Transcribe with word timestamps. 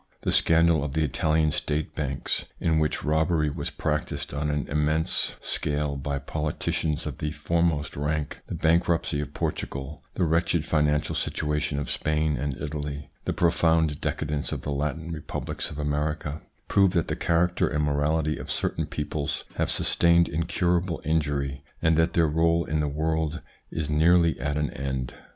The 0.21 0.31
scandal 0.31 0.83
of 0.83 0.93
the 0.93 1.03
Italian 1.03 1.51
State 1.51 1.93
banks, 1.93 2.45
in 2.59 2.79
which 2.79 3.03
robbery 3.03 3.51
was 3.51 3.69
practised 3.69 4.33
on 4.33 4.49
an 4.49 4.67
immense 4.67 5.35
scale 5.41 5.95
by 5.95 6.17
politicians 6.17 7.05
of 7.05 7.19
the 7.19 7.29
foremost 7.31 7.95
rank, 7.95 8.39
the 8.47 8.55
bankruptcy 8.55 9.21
of 9.21 9.35
Portugal, 9.35 10.01
the 10.15 10.23
wretched 10.23 10.65
financial 10.65 11.13
situation 11.13 11.77
of 11.77 11.87
Spain 11.87 12.35
and 12.35 12.57
Italy, 12.59 13.11
the 13.25 13.31
profound 13.33 14.01
decadence 14.01 14.51
of 14.51 14.61
the 14.61 14.71
Latin 14.71 15.11
republics 15.11 15.69
of 15.69 15.77
America, 15.77 16.41
prove 16.67 16.93
that 16.93 17.07
the 17.07 17.15
character 17.15 17.67
and 17.67 17.83
morality 17.83 18.39
of 18.39 18.49
certain 18.51 18.87
peoples 18.87 19.43
have 19.57 19.69
sustained 19.69 20.27
incurable 20.27 20.99
injury, 21.05 21.63
and 21.79 21.95
that 21.95 22.13
their 22.13 22.27
role 22.27 22.65
in 22.65 22.79
the 22.79 22.87
world 22.87 23.39
is 23.69 23.87
nearly 23.87 24.39
at 24.39 24.57
an 24.57 24.71
end. 24.71 25.13